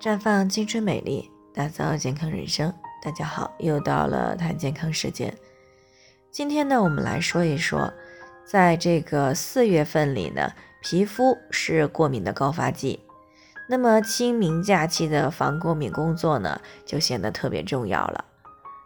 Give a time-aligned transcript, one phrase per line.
[0.00, 2.72] 绽放青春美丽，打造健康人生。
[3.02, 5.36] 大家好，又到了谈健康时间。
[6.30, 7.92] 今天呢，我们来说一说，
[8.44, 13.00] 在这个四月份里呢，皮肤是过敏的高发季。
[13.68, 18.24] 那么清明假期的防过敏工作呢，就显得特别重要了。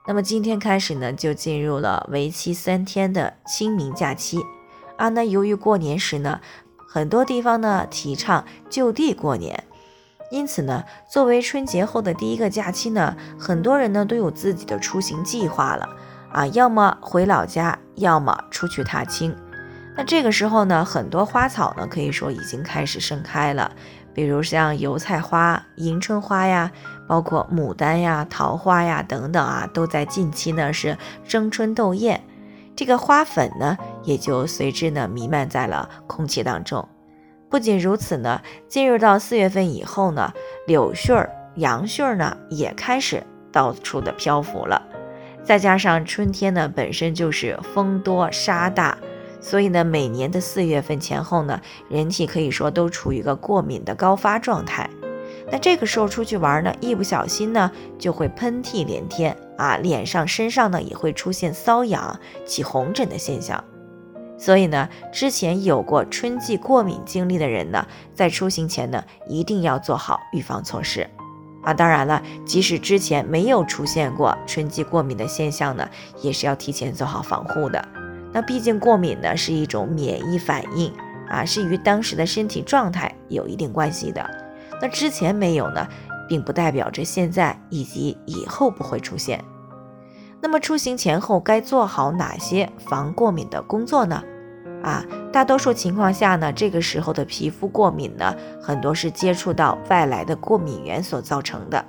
[0.07, 4.39] 那么今天开始呢，就进入了为期三天的清明假期
[4.97, 5.11] 啊。
[5.11, 6.41] 那由于过年时呢，
[6.89, 9.65] 很多地方呢提倡就地过年，
[10.33, 15.86] 因此呢，作为春节后的第一个假期呢，很多人呢都有自己的出行计划了
[16.32, 19.36] 啊，要么回老家，要么出去踏青。
[19.95, 23.71] 那这个时候呢，很多花草呢可以说已经开始盛开了。
[24.14, 26.71] 比如像油菜花、迎春花呀，
[27.07, 30.96] 包括牡丹呀、桃花呀等等啊，都在近期呢是
[31.29, 32.25] 争春斗艳，
[32.75, 36.89] 这个花粉呢也就随之呢弥漫在了空气当中。
[37.53, 40.33] 不仅如此呢，进入到四月份以后呢，
[40.67, 44.81] 柳絮儿、杨絮儿呢也开始到处的漂浮了，
[45.44, 48.97] 再加上春天呢本身就是风多沙大。
[49.39, 54.89] 所以呢，每年的四月份前后呢，人体可以说都处于一个过敏的高发状态。
[55.50, 63.62] 那这个时候出去玩呢，一不小心呢，就会喷嚏连天啊，脸上、身上呢也会出现瘙痒、起红疹的现象。
[64.42, 71.08] 所以呢，之前有过春季过敏经历的人呢，在出行前呢，一定要做好预防措施
[71.62, 71.72] 啊。
[71.72, 75.88] 当然了，即使之前没有出现过春季过敏的现象呢，
[76.22, 77.86] 也是要提前做好防护的。
[78.32, 80.92] 那毕竟过敏呢是一种免疫反应
[81.28, 84.28] 啊，是与当时的身体状态有一定关系的。
[84.80, 85.86] 那之前没有呢，
[86.28, 89.44] 并不代表着现在以及以后不会出现。
[90.40, 94.20] 那么出行前后该做好哪些防过敏的工作呢？
[94.83, 101.84] 啊，大多数情况下呢，这个时候的皮肤过敏呢，很多是接触到外来的过敏源所造成的。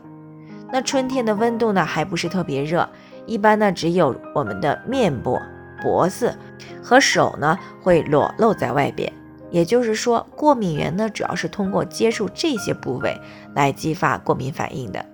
[0.71, 2.87] 那春天的温度呢还不是特别热，
[3.25, 5.39] 一般呢只有我们的面部。
[5.81, 6.33] 脖子
[6.81, 9.11] 和手呢会裸露在外边，
[9.51, 13.19] 也就是说，过敏源呢主要是通过接触这些部位
[13.53, 15.05] 来激发过敏反应的。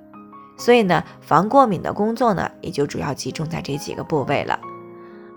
[0.60, 4.60] 所以呢，防过敏的工作呢也就主要集中在这几个部位了。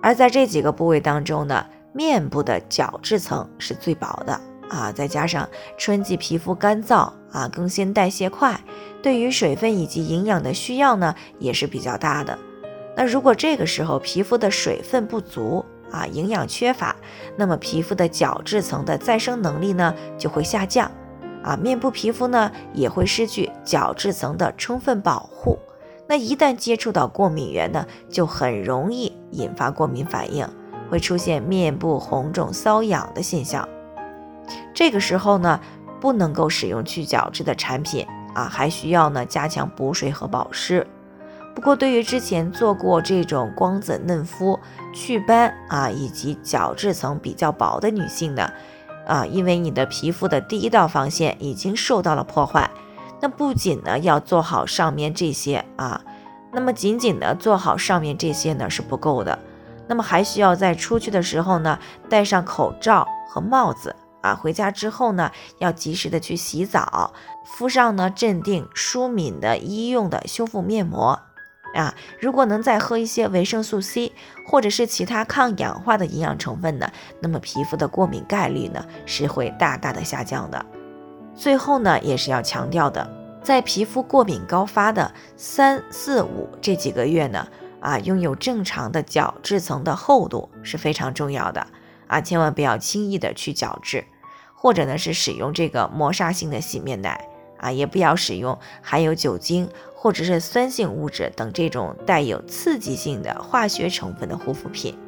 [0.02, 8.58] 而在这几个部位当中呢，面部的角质层是最薄的啊，再加上春季皮肤干燥啊，更新代谢快，
[9.02, 12.38] 对于水分以及营养的需要呢也是比较大的。
[12.96, 16.96] 那如果这个时候皮肤的水分不足啊，营养缺乏，
[17.36, 20.90] 那么皮肤的角质层的再生能力呢就会下降
[21.42, 25.58] 啊，面部皮肤呢也会失去角质层的充分保护。
[26.08, 30.46] 那一旦接触到过敏源呢，就很容易引发过敏反应，
[30.92, 33.66] 会出现面部红肿、瘙痒的现象。
[34.74, 35.58] 这个时候呢，
[36.02, 40.86] 不能够使用去角质的产品啊，还需要呢加强补水和保湿。
[41.54, 44.60] 不过，对于之前做过这种光子嫩肤、
[44.92, 48.52] 祛斑啊，以及角质层比较薄的女性呢，
[49.06, 52.70] 啊，因为你的皮肤的第一道防线已经受到了破坏，
[53.22, 56.02] 那不仅呢要做好上面这些啊，
[56.52, 59.38] 那么仅仅的做好上面这些呢是不够的，
[59.86, 61.78] 那么还需要在出去的时候呢
[62.08, 67.12] 戴上口罩和帽子啊，回家之后呢要及时的去洗澡，
[67.44, 71.18] 敷上呢镇定舒敏的医用的修复面膜。
[71.74, 74.12] 啊，如果能再喝一些维生素 C
[74.46, 76.86] 或者是其他抗氧化的营养成分呢，
[77.20, 80.66] 那么皮肤的过敏概率呢是会大大的下降的。
[81.34, 83.10] 最后呢，也是要强调的，
[83.42, 87.48] 在皮肤过敏高发的三四五这几个月呢，
[87.82, 91.66] 啊，拥有正常的角质层的厚度是非常重要的
[92.06, 94.06] 啊，千万不要轻易的去角质，
[94.54, 97.28] 或者呢是使用这个磨砂性的洗面奶。
[97.58, 104.98] 啊，也不要使用含有酒精或者是酸性物质等这种带有刺激性的化学成分的护肤品。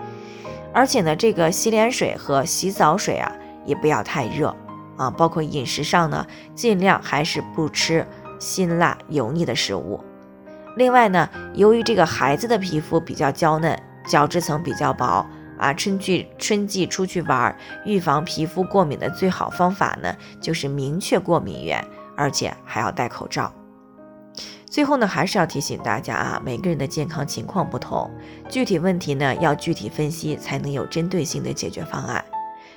[0.73, 3.33] 而且呢，这个洗脸水和洗澡水啊，
[3.67, 4.55] 也不要太热
[4.97, 5.11] 啊。
[5.11, 6.25] 包括饮食上呢，
[6.55, 8.07] 尽量还是不吃
[8.39, 9.99] 辛辣油腻的食物。
[10.77, 15.27] 另外呢，由于这个孩子的皮肤比较娇嫩，角质层比较薄
[15.59, 21.85] 啊，春季春季出去玩，预防皮肤过敏的最好方法呢，就是明确过敏源。
[22.17, 23.53] 而且还要戴口罩。
[24.71, 28.09] 最后呢，还是要提醒大家啊，每个人的健康情况不同，
[28.49, 32.25] 具体问题呢要具体分析，才能有针对性的解决方案。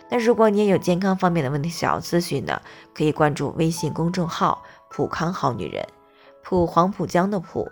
[0.10, 2.60] 那如果你也有健康方面的问题想要咨询呢，
[2.96, 5.86] 可以关注微信公众号“普康好女人”，
[6.42, 7.72] 普黄浦江的普